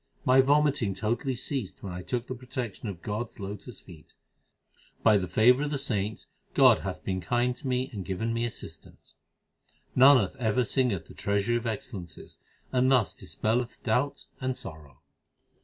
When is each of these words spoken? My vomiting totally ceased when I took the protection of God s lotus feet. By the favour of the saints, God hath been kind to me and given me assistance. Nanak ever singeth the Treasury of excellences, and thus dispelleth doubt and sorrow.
My 0.25 0.41
vomiting 0.41 0.95
totally 0.95 1.35
ceased 1.35 1.83
when 1.83 1.93
I 1.93 2.01
took 2.01 2.25
the 2.25 2.33
protection 2.33 2.89
of 2.89 3.03
God 3.03 3.27
s 3.27 3.37
lotus 3.37 3.79
feet. 3.81 4.15
By 5.03 5.17
the 5.17 5.27
favour 5.27 5.61
of 5.61 5.69
the 5.69 5.77
saints, 5.77 6.25
God 6.55 6.79
hath 6.79 7.03
been 7.03 7.21
kind 7.21 7.55
to 7.57 7.67
me 7.67 7.87
and 7.93 8.03
given 8.03 8.33
me 8.33 8.43
assistance. 8.43 9.13
Nanak 9.95 10.35
ever 10.37 10.65
singeth 10.65 11.05
the 11.05 11.13
Treasury 11.13 11.57
of 11.57 11.67
excellences, 11.67 12.39
and 12.71 12.89
thus 12.91 13.13
dispelleth 13.15 13.83
doubt 13.83 14.25
and 14.41 14.57
sorrow. 14.57 15.03